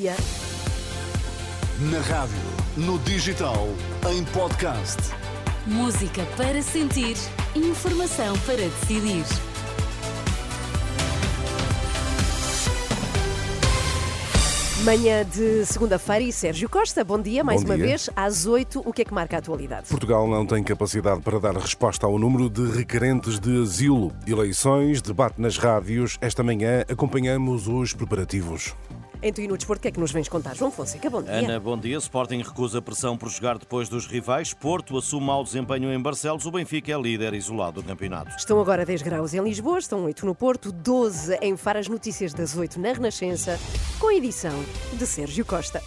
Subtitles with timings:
[0.00, 0.16] dia.
[1.92, 2.34] Na rádio,
[2.76, 3.68] no digital,
[4.10, 4.96] em podcast.
[5.66, 7.16] Música para sentir,
[7.54, 9.24] informação para decidir.
[14.84, 17.86] Manhã de segunda-feira e Sérgio Costa, bom dia mais Bom uma dia.
[17.88, 19.88] vez, às 8, o que é que marca a atualidade?
[19.88, 24.10] Portugal não tem capacidade para dar resposta ao número de requerentes de asilo.
[24.26, 26.16] Eleições, debate nas rádios.
[26.22, 28.74] Esta manhã acompanhamos os preparativos.
[29.22, 30.56] Em Tu e no Desporto, o que é que nos vens contar?
[30.56, 31.32] João Fonseca, bom dia.
[31.32, 31.98] Ana, bom dia.
[31.98, 34.54] Sporting recusa pressão por jogar depois dos rivais.
[34.54, 36.46] Porto assume mau desempenho em Barcelos.
[36.46, 38.34] O Benfica é líder isolado do campeonato.
[38.38, 42.32] Estão agora 10 graus em Lisboa, estão 8 no Porto, 12 em Faro, as notícias
[42.32, 43.60] das 8 na Renascença,
[43.98, 44.58] com a edição
[44.94, 45.82] de Sérgio Costa.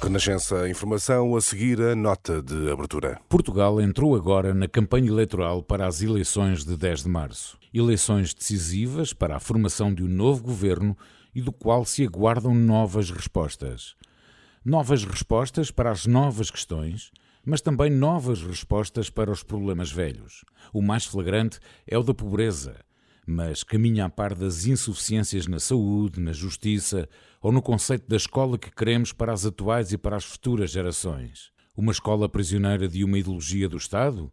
[0.00, 3.18] Renascença Informação, a seguir a nota de abertura.
[3.28, 7.58] Portugal entrou agora na campanha eleitoral para as eleições de 10 de março.
[7.74, 10.96] Eleições decisivas para a formação de um novo governo
[11.36, 13.94] e do qual se aguardam novas respostas.
[14.64, 17.12] Novas respostas para as novas questões,
[17.44, 20.46] mas também novas respostas para os problemas velhos.
[20.72, 22.76] O mais flagrante é o da pobreza,
[23.26, 27.06] mas caminha a par das insuficiências na saúde, na justiça
[27.42, 31.52] ou no conceito da escola que queremos para as atuais e para as futuras gerações.
[31.76, 34.32] Uma escola prisioneira de uma ideologia do Estado?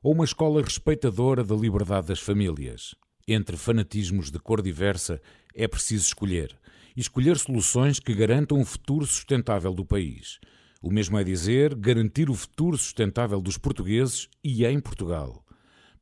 [0.00, 2.94] Ou uma escola respeitadora da liberdade das famílias?
[3.26, 5.20] Entre fanatismos de cor diversa
[5.54, 6.56] é preciso escolher.
[6.96, 10.38] E escolher soluções que garantam o futuro sustentável do país.
[10.80, 15.44] O mesmo é dizer, garantir o futuro sustentável dos portugueses e em Portugal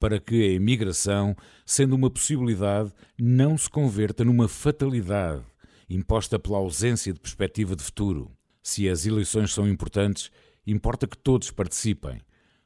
[0.03, 5.45] para que a imigração, sendo uma possibilidade, não se converta numa fatalidade
[5.89, 8.29] imposta pela ausência de perspectiva de futuro.
[8.61, 10.33] Se as eleições são importantes,
[10.67, 12.21] importa que todos participem,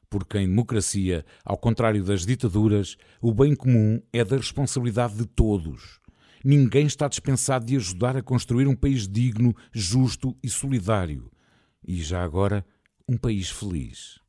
[0.09, 5.99] porque em democracia, ao contrário das ditaduras, o bem comum é da responsabilidade de todos.
[6.43, 11.31] Ninguém está dispensado de ajudar a construir um país digno, justo e solidário.
[11.85, 12.65] E já agora,
[13.07, 14.19] um país feliz.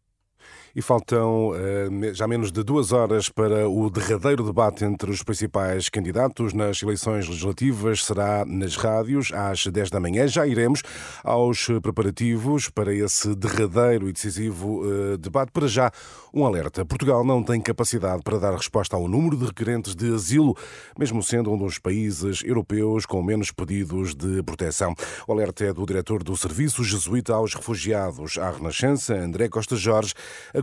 [0.78, 5.89] E faltam eh, já menos de duas horas para o derradeiro debate entre os principais
[5.89, 8.05] candidatos nas eleições legislativas.
[8.05, 10.28] Será nas rádios às 10 da manhã.
[10.28, 10.84] Já iremos
[11.24, 15.50] aos preparativos para esse derradeiro e decisivo eh, debate.
[15.50, 15.90] Para já,
[16.33, 16.84] um alerta.
[16.84, 20.56] Portugal não tem capacidade para dar resposta ao número de requerentes de asilo,
[20.96, 24.94] mesmo sendo um dos países europeus com menos pedidos de proteção.
[25.27, 30.14] O alerta é do diretor do Serviço Jesuíta aos Refugiados à Renascença, André Costa Jorge,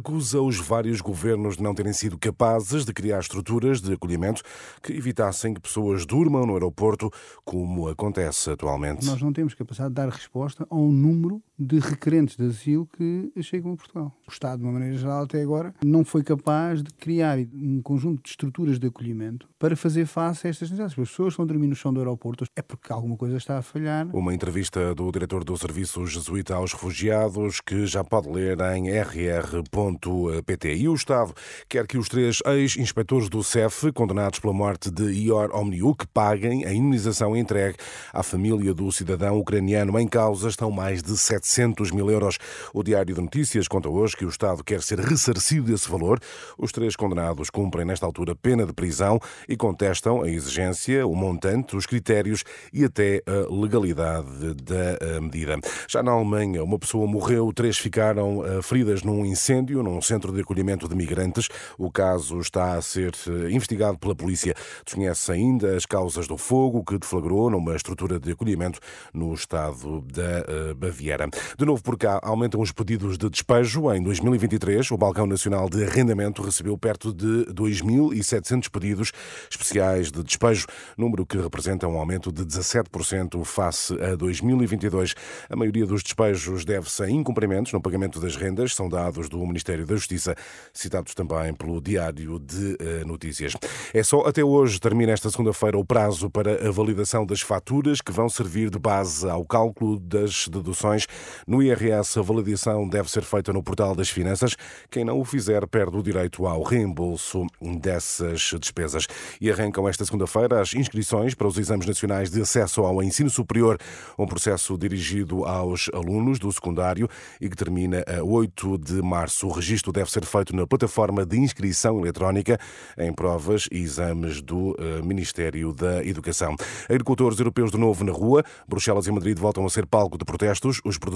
[0.06, 4.44] acusa os vários governos de não terem sido capazes de criar estruturas de acolhimento
[4.84, 7.10] que evitassem que pessoas durmam no aeroporto,
[7.44, 9.04] como acontece atualmente.
[9.04, 13.74] Nós não temos capacidade de dar resposta ao número de requerentes de asilo que chegam
[13.74, 14.12] a Portugal.
[14.28, 18.22] O Estado, de uma maneira geral, até agora, não foi capaz de criar um conjunto
[18.24, 21.00] de estruturas de acolhimento para fazer face a estas necessidades.
[21.00, 23.62] As pessoas estão a dormir no chão do aeroporto é porque alguma coisa está a
[23.62, 24.08] falhar.
[24.14, 30.76] Uma entrevista do diretor do Serviço Jesuíta aos Refugiados que já pode ler em rr.pt.
[30.76, 31.34] E o Estado
[31.70, 36.74] quer que os três ex-inspectores do CEF, condenados pela morte de Ior Omniuk, paguem a
[36.74, 37.78] indemnização entregue
[38.14, 39.98] à família do cidadão ucraniano.
[40.00, 41.45] Em causa estão mais de 700
[41.94, 42.38] mil euros.
[42.74, 46.20] O Diário de Notícias conta hoje que o Estado quer ser ressarcido desse valor.
[46.58, 51.76] Os três condenados cumprem, nesta altura, pena de prisão e contestam a exigência, o montante,
[51.76, 55.58] os critérios e até a legalidade da eh, medida.
[55.88, 60.42] Já na Alemanha, uma pessoa morreu, três ficaram eh, feridas num incêndio num centro de
[60.42, 61.48] acolhimento de migrantes.
[61.78, 64.54] O caso está a ser eh, investigado pela polícia.
[64.84, 68.80] Desconhece ainda as causas do fogo que deflagrou numa estrutura de acolhimento
[69.14, 71.30] no estado da Baviera.
[71.58, 73.92] De novo por cá, aumentam os pedidos de despejo.
[73.94, 79.12] Em 2023, o Balcão Nacional de Arrendamento recebeu perto de 2.700 pedidos
[79.50, 85.16] especiais de despejo, número que representa um aumento de 17% face a 2022.
[85.50, 89.86] A maioria dos despejos deve-se a incumprimentos no pagamento das rendas, são dados do Ministério
[89.86, 90.36] da Justiça,
[90.74, 93.54] citados também pelo Diário de eh, Notícias.
[93.94, 98.12] É só até hoje, termina esta segunda-feira, o prazo para a validação das faturas que
[98.12, 101.08] vão servir de base ao cálculo das deduções.
[101.48, 104.56] No IRS, a validação deve ser feita no portal das finanças.
[104.90, 107.46] Quem não o fizer perde o direito ao reembolso
[107.80, 109.08] dessas despesas.
[109.40, 113.78] E arrancam esta segunda-feira as inscrições para os exames nacionais de acesso ao ensino superior,
[114.18, 119.48] um processo dirigido aos alunos do secundário e que termina a 8 de março.
[119.48, 122.60] O registro deve ser feito na plataforma de inscrição eletrónica
[122.98, 126.56] em provas e exames do eh, Ministério da Educação.
[126.90, 128.44] Agricultores europeus de novo na rua.
[128.68, 130.82] Bruxelas e Madrid voltam a ser palco de protestos.
[130.84, 131.15] Os produtores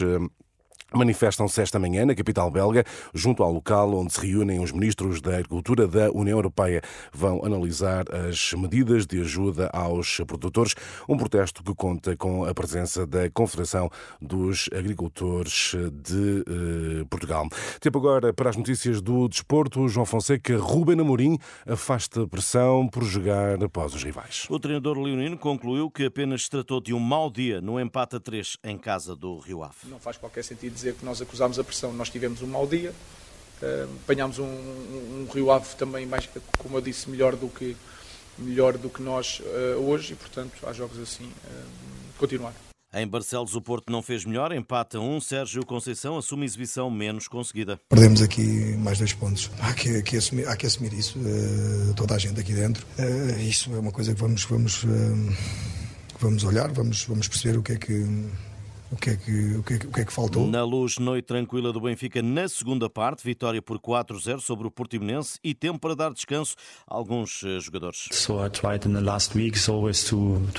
[0.00, 0.18] eh,
[0.92, 2.84] manifestam-se esta manhã na capital belga,
[3.14, 6.82] junto ao local onde se reúnem os ministros da Agricultura da União Europeia.
[7.12, 10.74] Vão analisar as medidas de ajuda aos produtores,
[11.08, 13.90] um protesto que conta com a presença da Confederação
[14.20, 17.48] dos Agricultores de eh, Portugal.
[17.80, 19.88] Tempo agora para as notícias do desporto.
[19.88, 24.46] João Fonseca, Ruben Amorim afasta pressão por jogar após os rivais.
[24.48, 28.20] O treinador leonino concluiu que apenas se tratou de um mau dia no empate a
[28.20, 29.76] 3 em casa do Rio Ave.
[29.84, 31.92] Não faz qualquer sentido dizer que nós acusámos a pressão.
[31.92, 32.92] Nós tivemos um mau dia,
[34.02, 36.28] apanhámos um, um, um, Rio Ave também, mais,
[36.58, 37.76] como eu disse, melhor do que,
[38.38, 42.54] melhor do que nós uh, hoje e, portanto, há jogos assim, uh, continuar.
[42.92, 45.20] Em Barcelos, o Porto não fez melhor, empata um.
[45.20, 47.78] Sérgio Conceição assume exibição menos conseguida.
[47.88, 49.48] Perdemos aqui mais dois pontos.
[49.60, 52.84] Há que, há que, assumir, há que assumir, isso, uh, toda a gente aqui dentro.
[52.98, 54.88] Uh, isso é uma coisa que vamos, vamos, uh,
[56.18, 58.28] vamos olhar, vamos, vamos perceber o que é que
[58.92, 60.46] o que, é que, o, que é que, o que é que faltou?
[60.46, 65.38] Na luz, noite tranquila do Benfica na segunda parte, vitória por 4-0 sobre o Portimonense
[65.44, 66.56] e tempo para dar descanso
[66.88, 68.08] a alguns eh, jogadores.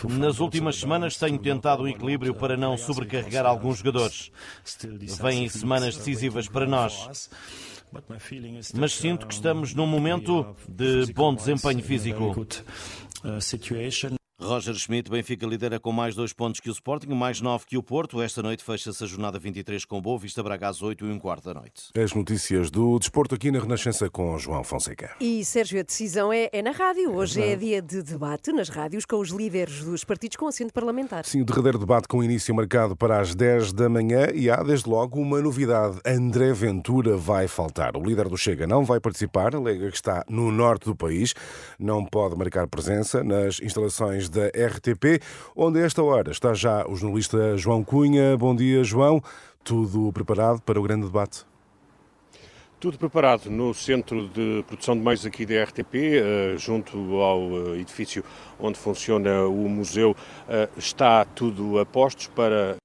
[0.10, 4.32] Nas últimas semanas tenho tentado o equilíbrio para não sobrecarregar alguns jogadores.
[5.22, 7.30] Vêm semanas decisivas para nós.
[8.74, 12.34] Mas sinto que estamos num momento de bom desempenho físico.
[14.44, 17.84] Roger Schmidt, Benfica lidera com mais dois pontos que o Sporting, mais nove que o
[17.84, 18.20] Porto.
[18.20, 21.46] Esta noite fecha-se a jornada 23 com Boa Vista Braga às 8 e um quarto
[21.46, 21.92] da noite.
[21.96, 25.16] As notícias do desporto aqui na Renascença com João Fonseca.
[25.20, 27.14] E Sérgio, a decisão é, é na rádio.
[27.14, 30.74] Hoje é, é dia de debate nas rádios com os líderes dos partidos com assento
[30.74, 31.24] parlamentar.
[31.24, 34.90] Sim, o derradeiro debate com início marcado para as 10 da manhã e há desde
[34.90, 36.00] logo uma novidade.
[36.04, 37.96] André Ventura vai faltar.
[37.96, 41.36] O líder do Chega não vai participar, alega que está no norte do país,
[41.78, 45.22] não pode marcar presença nas instalações da RTP,
[45.56, 48.38] onde a esta hora está já o jornalista João Cunha.
[48.38, 49.22] Bom dia, João.
[49.64, 51.46] Tudo preparado para o grande debate?
[52.80, 57.80] Tudo preparado no centro de produção de meios aqui da RTP, eh, junto ao eh,
[57.80, 58.24] edifício
[58.60, 60.16] onde funciona o museu.
[60.50, 62.78] Eh, está tudo a postos para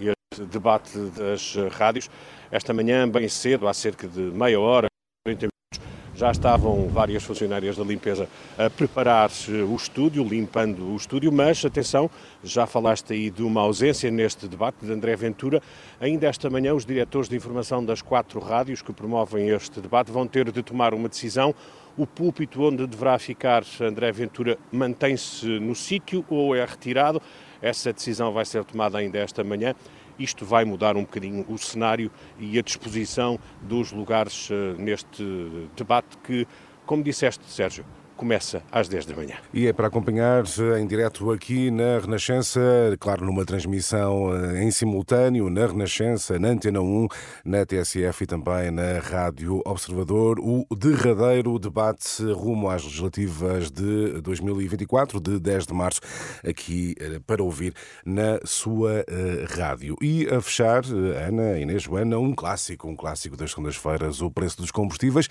[0.00, 2.08] este debate das rádios.
[2.50, 4.86] Esta manhã, bem cedo, há cerca de meia hora,
[5.26, 5.48] 30
[6.16, 9.30] já estavam várias funcionárias da limpeza a preparar
[9.68, 12.08] o estúdio, limpando o estúdio, mas atenção,
[12.42, 15.60] já falaste aí de uma ausência neste debate de André Ventura.
[16.00, 20.26] Ainda esta manhã, os diretores de informação das quatro rádios que promovem este debate vão
[20.26, 21.54] ter de tomar uma decisão.
[21.96, 27.20] O púlpito onde deverá ficar André Ventura mantém-se no sítio ou é retirado?
[27.62, 29.74] Essa decisão vai ser tomada ainda esta manhã
[30.18, 36.16] isto vai mudar um bocadinho o cenário e a disposição dos lugares uh, neste debate
[36.18, 36.46] que,
[36.86, 37.84] como disseste, Sérgio,
[38.16, 39.34] começa às 10 da manhã.
[39.52, 40.44] E é para acompanhar
[40.80, 42.60] em direto aqui na Renascença,
[42.98, 47.08] claro, numa transmissão eh, em simultâneo na Renascença, na Antena 1,
[47.44, 55.20] na TSF e também na Rádio Observador, o derradeiro debate rumo às legislativas de 2024,
[55.20, 56.00] de 10 de março,
[56.46, 57.74] aqui eh, para ouvir
[58.04, 59.96] na sua eh, rádio.
[60.00, 64.70] E a fechar, Ana, Inês, Joana, um clássico, um clássico das segundas-feiras, o preço dos
[64.70, 65.28] combustíveis.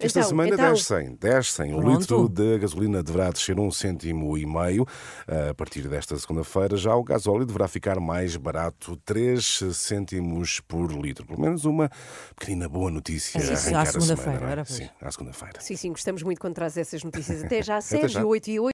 [0.00, 0.72] Esta então, semana então...
[0.72, 1.74] descem, descem.
[1.74, 4.86] O litro de gasolina deverá descer um cêntimo e meio.
[5.50, 11.26] A partir desta segunda-feira, já o gasóleo deverá ficar mais barato, 3 cêntimos por litro.
[11.26, 11.90] Pelo menos uma
[12.38, 13.40] pequenina boa notícia.
[13.40, 14.60] Sim, sim, à segunda-feira.
[14.60, 14.64] É?
[14.64, 15.60] Sim, à segunda-feira.
[15.60, 17.44] Sim, sim, gostamos muito quando traz essas notícias.
[17.44, 18.24] Até já, Sérgio, Até já.
[18.24, 18.68] 8 e 8.